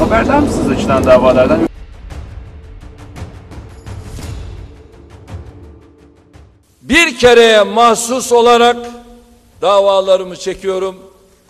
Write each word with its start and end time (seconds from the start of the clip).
Haberdar 0.00 0.38
mısınız 0.38 0.68
açılan 0.68 1.04
davalardan? 1.04 1.60
Bir 6.82 7.18
kereye 7.18 7.62
mahsus 7.62 8.32
olarak 8.32 8.76
davalarımı 9.62 10.36
çekiyorum 10.36 10.94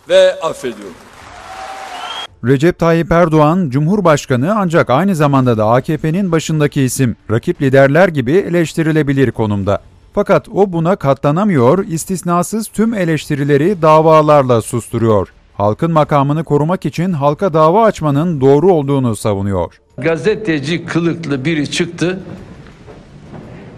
ve 0.09 0.39
affediyorum. 0.39 0.93
Recep 2.43 2.79
Tayyip 2.79 3.11
Erdoğan 3.11 3.69
Cumhurbaşkanı 3.69 4.55
ancak 4.57 4.89
aynı 4.89 5.15
zamanda 5.15 5.57
da 5.57 5.65
AKP'nin 5.65 6.31
başındaki 6.31 6.81
isim. 6.81 7.15
Rakip 7.31 7.61
liderler 7.61 8.07
gibi 8.07 8.31
eleştirilebilir 8.31 9.31
konumda. 9.31 9.81
Fakat 10.13 10.49
o 10.49 10.73
buna 10.73 10.95
katlanamıyor, 10.95 11.85
istisnasız 11.85 12.67
tüm 12.67 12.93
eleştirileri 12.93 13.81
davalarla 13.81 14.61
susturuyor. 14.61 15.27
Halkın 15.61 15.91
makamını 15.91 16.43
korumak 16.43 16.85
için 16.85 17.13
halka 17.13 17.53
dava 17.53 17.83
açmanın 17.83 18.41
doğru 18.41 18.73
olduğunu 18.73 19.15
savunuyor. 19.15 19.81
Gazeteci 19.97 20.85
kılıklı 20.85 21.45
biri 21.45 21.71
çıktı. 21.71 22.19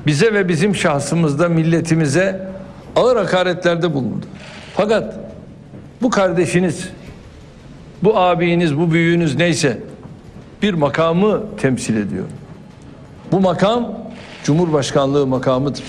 Bize 0.08 0.34
ve 0.34 0.50
bizim 0.50 0.76
şahsımızda 0.76 1.50
milletimize 1.50 2.48
ağır 2.96 3.18
hakaretlerde 3.18 3.94
bulundu. 3.94 4.26
Fakat 4.76 5.20
bu 6.02 6.10
kardeşiniz, 6.10 6.90
bu 8.04 8.18
abiniz, 8.18 8.78
bu 8.78 8.92
büyüğünüz 8.92 9.36
neyse 9.36 9.80
bir 10.62 10.74
makamı 10.74 11.42
temsil 11.58 11.98
ediyor. 11.98 12.26
Bu 13.32 13.40
makam 13.40 13.94
Cumhurbaşkanlığı 14.44 15.28
makamıdır. 15.28 15.84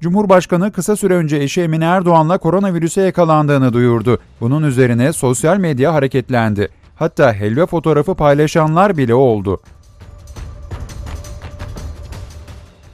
Cumhurbaşkanı 0.00 0.72
kısa 0.72 0.96
süre 0.96 1.14
önce 1.14 1.36
eşi 1.36 1.62
Emine 1.62 1.84
Erdoğan'la 1.84 2.38
koronavirüse 2.38 3.02
yakalandığını 3.02 3.72
duyurdu. 3.72 4.18
Bunun 4.40 4.62
üzerine 4.62 5.12
sosyal 5.12 5.56
medya 5.56 5.94
hareketlendi. 5.94 6.68
Hatta 6.96 7.32
helva 7.32 7.66
fotoğrafı 7.66 8.14
paylaşanlar 8.14 8.96
bile 8.96 9.14
oldu. 9.14 9.60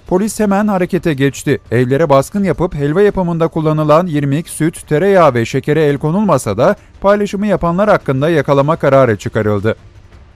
Polis 0.06 0.40
hemen 0.40 0.68
harekete 0.68 1.14
geçti. 1.14 1.60
Evlere 1.70 2.08
baskın 2.08 2.44
yapıp 2.44 2.74
helva 2.74 3.02
yapımında 3.02 3.48
kullanılan 3.48 4.06
irmik, 4.06 4.48
süt, 4.48 4.88
tereyağı 4.88 5.34
ve 5.34 5.44
şekere 5.44 5.84
el 5.84 5.98
konulmasa 5.98 6.56
da 6.56 6.76
paylaşımı 7.00 7.46
yapanlar 7.46 7.90
hakkında 7.90 8.30
yakalama 8.30 8.76
kararı 8.76 9.18
çıkarıldı. 9.18 9.76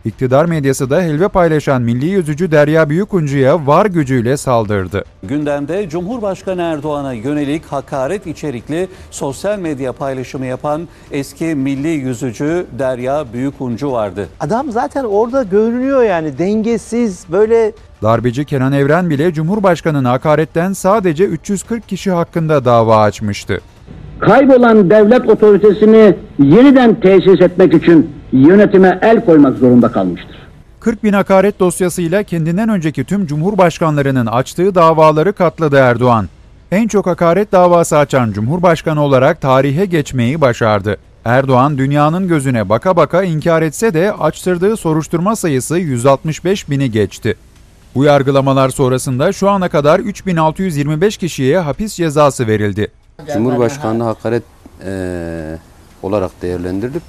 İktidar 0.07 0.45
medyası 0.45 0.91
da 0.91 1.03
helva 1.03 1.29
paylaşan 1.29 1.83
milli 1.83 2.07
yüzücü 2.07 2.51
Derya 2.51 2.89
Büyükuncu'ya 2.89 3.67
var 3.67 3.87
gücüyle 3.87 4.37
saldırdı. 4.37 5.05
Gündemde 5.23 5.89
Cumhurbaşkanı 5.89 6.63
Erdoğan'a 6.63 7.13
yönelik 7.13 7.65
hakaret 7.65 8.27
içerikli 8.27 8.89
sosyal 9.11 9.59
medya 9.59 9.93
paylaşımı 9.93 10.47
yapan 10.47 10.89
eski 11.11 11.45
milli 11.45 11.89
yüzücü 11.89 12.67
Derya 12.79 13.33
Büyükuncu 13.33 13.93
vardı. 13.93 14.29
Adam 14.41 14.71
zaten 14.71 15.05
orada 15.05 15.43
görünüyor 15.43 16.03
yani 16.03 16.39
dengesiz 16.39 17.27
böyle 17.33 17.73
Darbeci 18.03 18.45
Kenan 18.45 18.73
Evren 18.73 19.11
bile 19.11 19.33
Cumhurbaşkanı'na 19.33 20.11
hakaretten 20.11 20.73
sadece 20.73 21.25
340 21.25 21.89
kişi 21.89 22.11
hakkında 22.11 22.65
dava 22.65 22.97
açmıştı. 22.97 23.61
kaybolan 24.21 24.91
devlet 24.91 25.29
otoritesini 25.29 26.17
yeniden 26.39 27.01
tesis 27.01 27.41
etmek 27.41 27.75
için 27.75 28.16
yönetime 28.37 28.99
el 29.03 29.25
koymak 29.25 29.59
zorunda 29.59 29.93
kalmıştır. 29.93 30.37
40 30.81 31.05
bin 31.05 31.13
hakaret 31.13 31.61
dosyasıyla 31.61 32.23
kendinden 32.23 32.69
önceki 32.69 33.05
tüm 33.05 33.27
cumhurbaşkanlarının 33.27 34.27
açtığı 34.27 34.75
davaları 34.75 35.33
katladı 35.33 35.77
Erdoğan. 35.77 36.29
En 36.73 36.89
çok 36.89 37.07
hakaret 37.07 37.53
davası 37.53 37.99
açan 37.99 38.33
cumhurbaşkanı 38.33 39.03
olarak 39.03 39.41
tarihe 39.41 39.85
geçmeyi 39.87 40.41
başardı. 40.41 40.97
Erdoğan 41.25 41.79
dünyanın 41.79 42.29
gözüne 42.29 42.69
baka 42.69 42.97
baka 42.97 43.23
inkar 43.23 43.63
etse 43.63 43.95
de 43.95 44.13
açtırdığı 44.13 44.77
soruşturma 44.77 45.37
sayısı 45.37 45.79
165 45.79 46.71
bini 46.71 46.91
geçti. 46.91 47.35
Bu 47.95 48.05
yargılamalar 48.05 48.69
sonrasında 48.69 49.33
şu 49.33 49.51
ana 49.51 49.69
kadar 49.69 49.99
3625 49.99 51.17
kişiye 51.17 51.59
hapis 51.59 51.95
cezası 51.95 52.47
verildi. 52.47 52.89
Cumhurbaşkanlığı 53.33 54.05
hakaret 54.05 54.43
eee, 54.87 55.59
olarak 56.03 56.31
değerlendirilip 56.43 57.03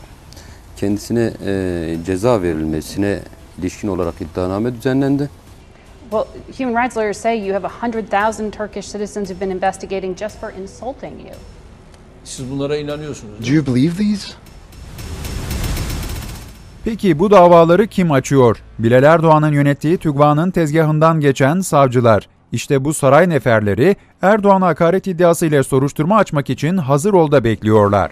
kendisine 0.78 1.34
eee, 1.46 1.98
ceza 2.06 2.42
verilmesine 2.42 3.20
ilişkin 3.60 3.88
olarak 3.88 4.14
iddianame 4.22 4.76
düzenlendi. 4.76 5.30
Well, 6.12 6.26
human 6.58 6.84
rights 6.84 6.98
lawyers 6.98 7.18
say 7.18 7.48
you 7.48 7.56
have 7.56 7.68
100,000 7.82 8.52
Turkish 8.52 8.92
citizens 8.92 9.28
who've 9.30 9.42
been 9.42 9.56
investigating 9.56 10.18
just 10.18 10.40
for 10.40 10.50
insulting 10.62 11.14
you. 11.20 11.36
Siz 12.24 12.52
bunlara 12.52 12.78
inanıyorsunuz. 12.78 13.48
Do 13.48 13.54
you 13.54 13.66
believe 13.66 13.96
these? 13.96 14.28
Peki 16.86 17.20
bu 17.20 17.32
davaları 17.32 17.88
kim 17.88 18.12
açıyor? 18.12 18.58
Bilal 18.80 19.04
Erdoğan'ın 19.04 19.52
yönettiği 19.54 19.98
TÜGVA'nın 19.98 20.52
tezgahından 20.52 21.20
geçen 21.20 21.60
savcılar. 21.60 22.28
İşte 22.52 22.86
bu 22.86 22.94
saray 22.94 23.30
neferleri 23.30 23.96
Erdoğan'a 24.22 24.68
hakaret 24.68 25.08
iddiasıyla 25.08 25.64
soruşturma 25.64 26.18
açmak 26.18 26.50
için 26.50 26.78
hazır 26.78 27.14
olda 27.14 27.44
bekliyorlar. 27.44 28.12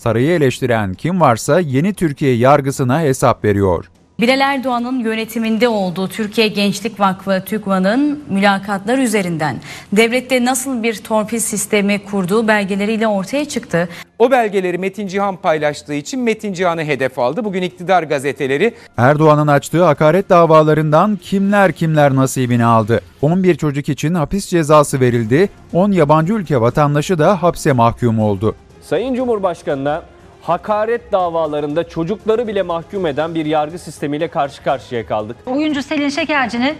Sarayı 0.00 0.30
eleştiren 0.30 0.94
kim 0.94 1.20
varsa 1.20 1.60
yeni 1.60 1.94
Türkiye 1.94 2.34
yargısına 2.34 3.00
hesap 3.00 3.44
veriyor. 3.44 3.90
Bilal 4.20 4.40
Erdoğan'ın 4.40 4.98
yönetiminde 4.98 5.68
olduğu 5.68 6.08
Türkiye 6.08 6.48
Gençlik 6.48 7.00
Vakfı 7.00 7.42
TÜGVA'nın 7.46 8.24
mülakatlar 8.30 8.98
üzerinden 8.98 9.56
devlette 9.92 10.44
nasıl 10.44 10.82
bir 10.82 10.94
torpil 10.94 11.38
sistemi 11.38 12.04
kurduğu 12.04 12.48
belgeleriyle 12.48 13.06
ortaya 13.06 13.44
çıktı. 13.44 13.88
O 14.18 14.30
belgeleri 14.30 14.78
Metin 14.78 15.06
Cihan 15.06 15.36
paylaştığı 15.36 15.94
için 15.94 16.20
Metin 16.20 16.52
Cihan'ı 16.52 16.84
hedef 16.84 17.18
aldı. 17.18 17.44
Bugün 17.44 17.62
iktidar 17.62 18.02
gazeteleri 18.02 18.74
Erdoğan'ın 18.96 19.46
açtığı 19.46 19.84
hakaret 19.84 20.30
davalarından 20.30 21.16
kimler 21.22 21.72
kimler 21.72 22.14
nasibini 22.14 22.64
aldı. 22.64 23.00
11 23.22 23.54
çocuk 23.54 23.88
için 23.88 24.14
hapis 24.14 24.48
cezası 24.48 25.00
verildi, 25.00 25.48
10 25.72 25.92
yabancı 25.92 26.32
ülke 26.32 26.60
vatandaşı 26.60 27.18
da 27.18 27.42
hapse 27.42 27.72
mahkum 27.72 28.20
oldu. 28.20 28.54
Sayın 28.90 29.14
Cumhurbaşkanı'na 29.14 30.02
hakaret 30.42 31.12
davalarında 31.12 31.88
çocukları 31.88 32.48
bile 32.48 32.62
mahkum 32.62 33.06
eden 33.06 33.34
bir 33.34 33.46
yargı 33.46 33.78
sistemiyle 33.78 34.28
karşı 34.28 34.62
karşıya 34.62 35.06
kaldık. 35.06 35.36
Oyuncu 35.46 35.82
Selin 35.82 36.08
Şekerci'nin 36.08 36.74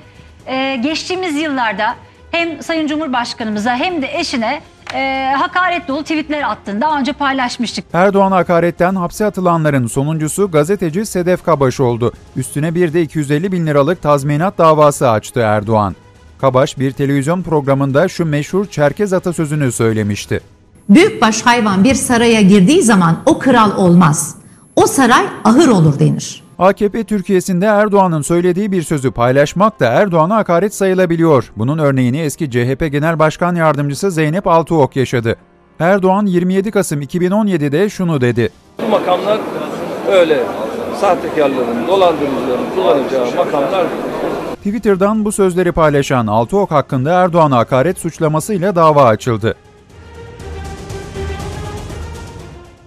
e, 0.47 0.77
geçtiğimiz 0.77 1.37
yıllarda 1.37 1.95
hem 2.31 2.63
Sayın 2.63 2.87
Cumhurbaşkanımıza 2.87 3.77
hem 3.77 4.03
de 4.03 4.19
eşine 4.19 4.61
e, 4.95 5.33
hakaret 5.39 5.89
dolu 5.89 6.03
tweetler 6.03 6.51
attığını 6.51 6.81
daha 6.81 6.99
önce 6.99 7.13
paylaşmıştık. 7.13 7.85
Erdoğan 7.93 8.33
hakaretten 8.33 8.95
hapse 8.95 9.27
atılanların 9.27 9.87
sonuncusu 9.87 10.51
gazeteci 10.51 11.07
Sedef 11.07 11.45
Kabaş 11.45 11.81
oldu. 11.81 12.13
Üstüne 12.37 12.75
bir 12.75 12.93
de 12.93 13.03
250 13.03 13.53
bin 13.53 13.67
liralık 13.67 14.03
tazminat 14.03 14.59
davası 14.59 15.11
açtı 15.11 15.41
Erdoğan. 15.41 15.97
Kabaş 16.41 16.79
bir 16.79 16.93
televizyon 16.93 17.43
programında 17.43 18.09
şu 18.09 18.27
meşhur 18.27 18.67
Çerkez 18.67 19.13
atasözünü 19.13 19.73
söylemişti. 19.73 20.41
Büyükbaş 20.91 21.43
hayvan 21.43 21.85
bir 21.85 21.95
saraya 21.95 22.41
girdiği 22.41 22.83
zaman 22.83 23.17
o 23.27 23.39
kral 23.39 23.77
olmaz. 23.77 24.37
O 24.77 24.87
saray 24.87 25.25
ahır 25.45 25.69
olur 25.69 25.99
denir. 25.99 26.43
AKP 26.59 27.05
Türkiye'sinde 27.05 27.67
Erdoğan'ın 27.67 28.23
söylediği 28.23 28.73
bir 28.73 28.83
sözü 28.83 29.11
paylaşmak 29.11 29.81
da 29.81 29.87
Erdoğan'a 29.87 30.37
hakaret 30.37 30.75
sayılabiliyor. 30.75 31.53
Bunun 31.57 31.79
örneğini 31.79 32.19
eski 32.19 32.51
CHP 32.51 32.93
Genel 32.93 33.19
Başkan 33.19 33.55
Yardımcısı 33.55 34.11
Zeynep 34.11 34.47
Altıok 34.47 34.97
yaşadı. 34.97 35.37
Erdoğan 35.81 36.27
27 36.27 36.71
Kasım 36.71 37.03
2017'de 37.03 37.89
şunu 37.89 38.21
dedi. 38.21 38.51
Bu 38.85 38.89
makamlar 38.89 39.41
öyle 40.13 40.43
sahtekarların, 41.01 41.89
dolandırıcıların 41.89 42.71
kullanacağı 42.75 43.37
makamlar 43.37 43.87
Twitter'dan 44.57 45.25
bu 45.25 45.33
sözleri 45.33 45.73
paylaşan 45.73 46.27
Altıok 46.27 46.71
hakkında 46.71 47.13
Erdoğan'a 47.13 47.57
hakaret 47.57 47.99
suçlamasıyla 47.99 48.75
dava 48.75 49.05
açıldı. 49.05 49.57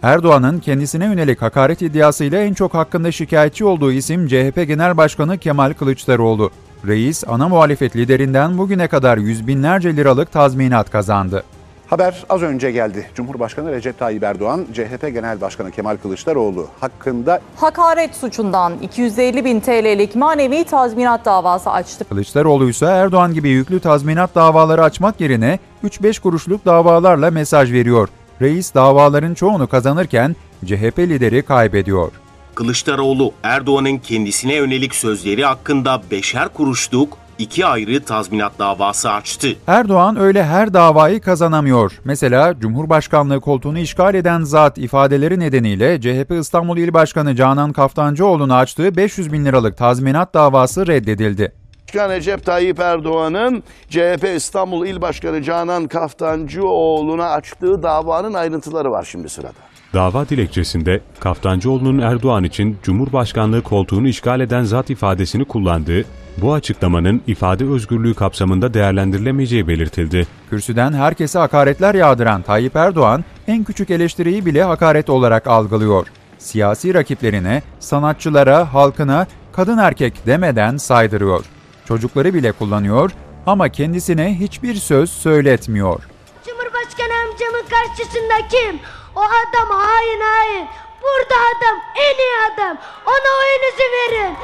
Erdoğan'ın 0.03 0.59
kendisine 0.59 1.05
yönelik 1.05 1.41
hakaret 1.41 1.81
iddiasıyla 1.81 2.39
en 2.39 2.53
çok 2.53 2.73
hakkında 2.73 3.11
şikayetçi 3.11 3.65
olduğu 3.65 3.91
isim 3.91 4.27
CHP 4.27 4.67
Genel 4.67 4.97
Başkanı 4.97 5.37
Kemal 5.37 5.73
Kılıçdaroğlu. 5.73 6.51
Reis, 6.87 7.23
ana 7.27 7.49
muhalefet 7.49 7.95
liderinden 7.95 8.57
bugüne 8.57 8.87
kadar 8.87 9.17
yüz 9.17 9.47
binlerce 9.47 9.95
liralık 9.95 10.31
tazminat 10.31 10.89
kazandı. 10.89 11.43
Haber 11.87 12.23
az 12.29 12.41
önce 12.41 12.71
geldi. 12.71 13.07
Cumhurbaşkanı 13.15 13.71
Recep 13.71 13.99
Tayyip 13.99 14.23
Erdoğan, 14.23 14.65
CHP 14.73 15.13
Genel 15.13 15.41
Başkanı 15.41 15.71
Kemal 15.71 15.97
Kılıçdaroğlu 15.97 16.67
hakkında 16.79 17.41
Hakaret 17.55 18.15
suçundan 18.15 18.73
250 18.81 19.45
bin 19.45 19.59
TL'lik 19.59 20.15
manevi 20.15 20.63
tazminat 20.63 21.25
davası 21.25 21.69
açtı. 21.69 22.05
Kılıçdaroğlu 22.09 22.69
ise 22.69 22.85
Erdoğan 22.85 23.33
gibi 23.33 23.49
yüklü 23.49 23.79
tazminat 23.79 24.35
davaları 24.35 24.83
açmak 24.83 25.21
yerine 25.21 25.59
3-5 25.83 26.21
kuruşluk 26.21 26.65
davalarla 26.65 27.31
mesaj 27.31 27.71
veriyor. 27.71 28.09
Reis 28.41 28.73
davaların 28.73 29.33
çoğunu 29.33 29.67
kazanırken 29.67 30.35
CHP 30.65 30.99
lideri 30.99 31.41
kaybediyor. 31.41 32.11
Kılıçdaroğlu 32.55 33.31
Erdoğan'ın 33.43 33.97
kendisine 33.97 34.55
yönelik 34.55 34.95
sözleri 34.95 35.45
hakkında 35.45 36.01
beşer 36.11 36.49
kuruşluk 36.49 37.17
iki 37.39 37.65
ayrı 37.65 38.03
tazminat 38.03 38.59
davası 38.59 39.11
açtı. 39.11 39.47
Erdoğan 39.67 40.19
öyle 40.19 40.43
her 40.45 40.73
davayı 40.73 41.21
kazanamıyor. 41.21 41.99
Mesela 42.05 42.59
Cumhurbaşkanlığı 42.59 43.39
koltuğunu 43.39 43.79
işgal 43.79 44.15
eden 44.15 44.41
zat 44.41 44.77
ifadeleri 44.77 45.39
nedeniyle 45.39 46.01
CHP 46.01 46.31
İstanbul 46.39 46.77
İl 46.77 46.93
Başkanı 46.93 47.35
Canan 47.35 47.73
Kaftancıoğlu'na 47.73 48.57
açtığı 48.57 48.95
500 48.97 49.33
bin 49.33 49.45
liralık 49.45 49.77
tazminat 49.77 50.33
davası 50.33 50.87
reddedildi. 50.87 51.62
Başkan 51.93 52.09
Recep 52.09 52.45
Tayyip 52.45 52.79
Erdoğan'ın 52.79 53.63
CHP 53.89 54.27
İstanbul 54.35 54.87
İl 54.87 55.01
Başkanı 55.01 55.43
Canan 55.43 55.87
Kaftancıoğlu'na 55.87 57.29
açtığı 57.29 57.83
davanın 57.83 58.33
ayrıntıları 58.33 58.91
var 58.91 59.07
şimdi 59.11 59.29
sırada. 59.29 59.53
Dava 59.93 60.29
dilekçesinde 60.29 61.01
Kaftancıoğlu'nun 61.19 61.99
Erdoğan 61.99 62.43
için 62.43 62.77
Cumhurbaşkanlığı 62.83 63.61
koltuğunu 63.61 64.07
işgal 64.07 64.39
eden 64.39 64.63
zat 64.63 64.89
ifadesini 64.89 65.45
kullandığı, 65.45 66.05
bu 66.37 66.53
açıklamanın 66.53 67.21
ifade 67.27 67.65
özgürlüğü 67.65 68.13
kapsamında 68.13 68.73
değerlendirilemeyeceği 68.73 69.67
belirtildi. 69.67 70.27
Kürsüden 70.49 70.93
herkese 70.93 71.39
hakaretler 71.39 71.95
yağdıran 71.95 72.41
Tayyip 72.41 72.75
Erdoğan 72.75 73.23
en 73.47 73.63
küçük 73.63 73.89
eleştiriyi 73.89 74.45
bile 74.45 74.63
hakaret 74.63 75.09
olarak 75.09 75.47
algılıyor. 75.47 76.07
Siyasi 76.37 76.93
rakiplerine, 76.93 77.61
sanatçılara, 77.79 78.73
halkına 78.73 79.27
kadın 79.51 79.77
erkek 79.77 80.13
demeden 80.25 80.77
saydırıyor. 80.77 81.45
Çocukları 81.87 82.33
bile 82.33 82.51
kullanıyor 82.51 83.11
ama 83.45 83.69
kendisine 83.69 84.39
hiçbir 84.39 84.75
söz 84.75 85.09
söyletmiyor. 85.11 86.03
Cumhurbaşkanı 86.45 87.13
amcamın 87.23 87.65
karşısında 87.69 88.47
kim? 88.51 88.79
O 89.15 89.19
adam 89.21 89.69
hain 89.69 90.19
hain. 90.21 90.67
Burada 91.01 91.35
adam 91.35 91.77
en 91.95 92.15
iyi 92.17 92.53
adam. 92.53 92.77
Ona 93.05 93.29
oyunuzu 93.39 93.83
verin. 93.93 94.35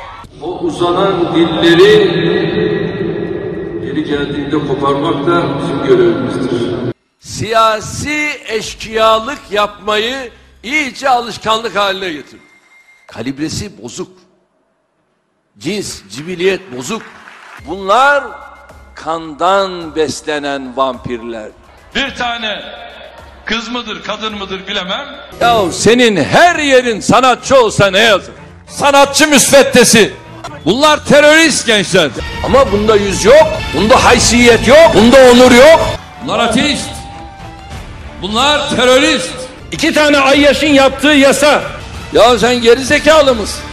O 0.42 0.60
uzanan 0.60 1.36
dilleri 1.36 2.10
geri 3.86 4.04
geldiğinde 4.04 4.68
koparmak 4.68 5.28
da 5.28 5.44
bizim 5.62 5.84
görevimizdir. 5.86 6.76
Siyasi 7.20 8.30
eşkıyalık 8.48 9.40
yapmayı 9.52 10.32
iyice 10.64 11.10
alışkanlık 11.10 11.76
haline 11.76 12.14
getirdi. 12.14 12.42
Kalibresi 13.08 13.84
bozuk. 13.84 14.12
Cins, 15.58 16.02
cibiliyet 16.10 16.78
bozuk. 16.78 17.02
Bunlar 17.66 18.24
kandan 18.96 19.96
beslenen 19.96 20.78
vampirler. 20.78 21.48
Bir 21.96 22.16
tane 22.16 22.62
kız 23.46 23.70
mıdır, 23.70 24.04
kadın 24.04 24.38
mıdır 24.38 24.68
bilemem. 24.68 25.06
Ya 25.42 25.72
senin 25.72 26.24
her 26.24 26.56
yerin 26.60 27.00
sanatçı 27.00 27.62
olsa 27.64 27.92
ne 27.92 28.00
yazık? 28.00 28.34
Sanatçı 28.68 29.28
müsveddesi. 29.28 30.14
Bunlar 30.66 31.06
terörist 31.06 31.66
gençler. 31.68 32.10
Ama 32.46 32.72
bunda 32.72 32.96
yüz 32.96 33.26
yok, 33.26 33.48
bunda 33.76 34.04
haysiyet 34.04 34.68
yok, 34.68 34.92
bunda 34.96 35.18
onur 35.32 35.52
yok. 35.52 35.80
Bunlar 36.24 36.40
ateist. 36.40 36.90
Bunlar 38.22 38.70
terörist. 38.76 39.30
İki 39.72 39.94
tane 39.94 40.18
Ayyaş'ın 40.18 40.68
yaptığı 40.68 41.08
yasa. 41.08 41.62
Ya 42.14 42.40
sen 42.40 42.62
geri 42.62 42.86
zekalı 42.86 43.36
mısın? 43.36 43.64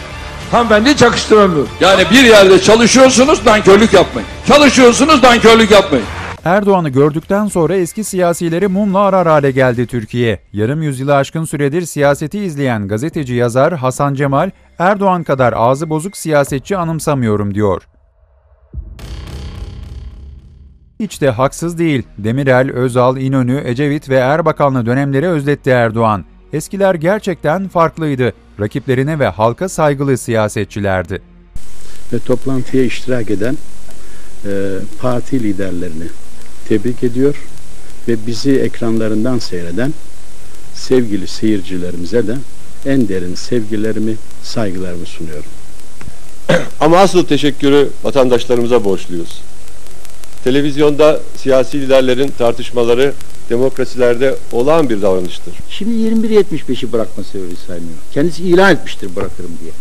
Hanımefendi 0.51 0.97
çakıştıramıyor. 0.97 1.67
Yani 1.81 2.03
bir 2.11 2.23
yerde 2.23 2.61
çalışıyorsunuz 2.61 3.45
nankörlük 3.45 3.93
yapmayın. 3.93 4.29
Çalışıyorsunuz 4.47 5.23
nankörlük 5.23 5.71
yapmayın. 5.71 6.05
Erdoğan'ı 6.45 6.89
gördükten 6.89 7.47
sonra 7.47 7.75
eski 7.75 8.03
siyasileri 8.03 8.67
mumla 8.67 8.99
arar 8.99 9.27
hale 9.27 9.51
geldi 9.51 9.87
Türkiye. 9.87 10.39
Yarım 10.53 10.81
yüzyılı 10.81 11.15
aşkın 11.15 11.45
süredir 11.45 11.81
siyaseti 11.81 12.39
izleyen 12.39 12.87
gazeteci 12.87 13.33
yazar 13.33 13.73
Hasan 13.73 14.13
Cemal, 14.13 14.51
Erdoğan 14.79 15.23
kadar 15.23 15.53
ağzı 15.53 15.89
bozuk 15.89 16.17
siyasetçi 16.17 16.77
anımsamıyorum 16.77 17.53
diyor. 17.53 17.81
Hiç 20.99 21.21
de 21.21 21.29
haksız 21.29 21.77
değil. 21.77 22.03
Demirel, 22.17 22.71
Özal, 22.71 23.17
İnönü, 23.17 23.61
Ecevit 23.65 24.09
ve 24.09 24.15
Erbakanlı 24.15 24.85
dönemleri 24.85 25.27
özletti 25.27 25.69
Erdoğan. 25.69 26.25
Eskiler 26.53 26.95
gerçekten 26.95 27.67
farklıydı. 27.67 28.33
Rakiplerine 28.59 29.19
ve 29.19 29.27
halka 29.27 29.69
saygılı 29.69 30.17
siyasetçilerdi. 30.17 31.21
Ve 32.13 32.19
toplantıya 32.19 32.83
iştirak 32.83 33.31
eden 33.31 33.57
e, 34.45 34.49
parti 34.99 35.43
liderlerini 35.43 36.07
tebrik 36.67 37.03
ediyor 37.03 37.35
ve 38.07 38.27
bizi 38.27 38.59
ekranlarından 38.59 39.39
seyreden 39.39 39.93
sevgili 40.75 41.27
seyircilerimize 41.27 42.27
de 42.27 42.35
en 42.85 43.09
derin 43.09 43.35
sevgilerimi, 43.35 44.15
saygılarımı 44.43 45.05
sunuyorum. 45.05 45.49
Ama 46.79 46.97
asıl 46.97 47.25
teşekkürü 47.25 47.89
vatandaşlarımıza 48.03 48.83
borçluyuz. 48.85 49.41
Televizyonda 50.43 51.19
siyasi 51.37 51.81
liderlerin 51.81 52.33
tartışmaları 52.37 53.13
demokrasilerde 53.49 54.35
olağan 54.51 54.89
bir 54.89 55.01
davranıştır. 55.01 55.53
Şimdi 55.69 55.91
21.75'i 55.91 56.91
bırakma 56.91 57.23
sebebi 57.23 57.55
saymıyor. 57.67 57.97
Kendisi 58.13 58.43
ilan 58.43 58.73
etmiştir 58.73 59.15
bırakırım 59.15 59.51
diye. 59.61 59.71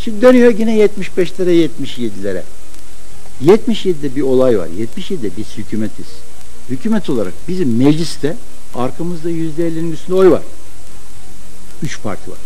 Şimdi 0.00 0.22
dönüyor 0.22 0.54
yine 0.58 0.78
75'lere 0.78 1.68
77'lere. 1.82 2.42
77'de 3.44 4.16
bir 4.16 4.22
olay 4.22 4.58
var. 4.58 4.68
77'de 4.68 5.30
biz 5.36 5.46
hükümetiz. 5.56 6.06
Hükümet 6.70 7.10
olarak 7.10 7.32
bizim 7.48 7.76
mecliste 7.76 8.36
arkamızda 8.74 9.30
%50'nin 9.30 9.92
üstünde 9.92 10.16
oy 10.16 10.30
var. 10.30 10.42
Üç 11.82 12.02
parti 12.02 12.30
var. 12.30 12.38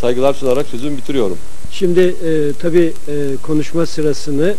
Saygılar 0.00 0.34
sunarak 0.34 0.66
sözümü 0.66 0.96
bitiriyorum. 0.96 1.38
Şimdi 1.70 2.00
e, 2.00 2.52
tabii 2.62 2.92
e, 3.08 3.36
konuşma 3.42 3.86
sırasını 3.86 4.54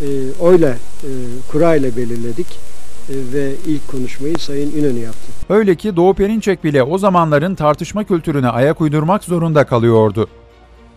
e, 0.00 0.06
oyla, 0.40 0.68
e, 0.68 1.10
kurayla 1.48 1.96
belirledik 1.96 2.46
e, 2.46 2.67
ve 3.10 3.52
ilk 3.66 3.88
konuşmayı 3.88 4.38
Sayın 4.38 4.72
İnönü 4.76 4.98
yaptı. 4.98 5.32
Öyle 5.48 5.74
ki 5.74 5.96
Doğu 5.96 6.14
Perinçek 6.14 6.64
bile 6.64 6.82
o 6.82 6.98
zamanların 6.98 7.54
tartışma 7.54 8.04
kültürüne 8.04 8.48
ayak 8.48 8.80
uydurmak 8.80 9.24
zorunda 9.24 9.66
kalıyordu. 9.66 10.28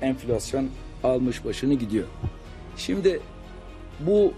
Enflasyon 0.02 0.68
almış 1.04 1.46
başını 1.46 1.74
gidiyor. 1.74 2.06
Şimdi 2.78 3.20
bu 4.00 4.34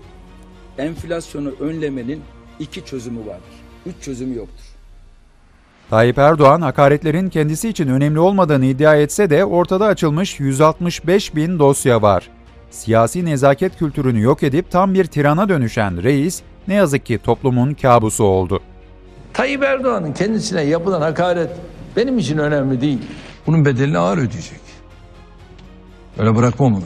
enflasyonu 0.77 1.51
önlemenin 1.59 2.21
iki 2.59 2.85
çözümü 2.85 3.19
vardır. 3.19 3.53
Üç 3.85 3.95
çözümü 4.01 4.35
yoktur. 4.35 4.63
Tayyip 5.89 6.17
Erdoğan 6.17 6.61
hakaretlerin 6.61 7.29
kendisi 7.29 7.69
için 7.69 7.87
önemli 7.87 8.19
olmadığını 8.19 8.65
iddia 8.65 8.95
etse 8.95 9.29
de 9.29 9.45
ortada 9.45 9.85
açılmış 9.85 10.39
165 10.39 11.35
bin 11.35 11.59
dosya 11.59 12.01
var. 12.01 12.29
Siyasi 12.71 13.25
nezaket 13.25 13.77
kültürünü 13.77 14.21
yok 14.21 14.43
edip 14.43 14.71
tam 14.71 14.93
bir 14.93 15.05
tirana 15.05 15.49
dönüşen 15.49 16.03
reis 16.03 16.41
ne 16.67 16.73
yazık 16.73 17.05
ki 17.05 17.19
toplumun 17.23 17.73
kabusu 17.73 18.23
oldu. 18.23 18.59
Tayyip 19.33 19.63
Erdoğan'ın 19.63 20.13
kendisine 20.13 20.61
yapılan 20.61 21.01
hakaret 21.01 21.49
benim 21.95 22.17
için 22.17 22.37
önemli 22.37 22.81
değil. 22.81 22.99
Bunun 23.47 23.65
bedelini 23.65 23.97
ağır 23.97 24.17
ödeyecek. 24.17 24.59
Öyle 26.19 26.35
bırakmam 26.35 26.73
onu. 26.73 26.83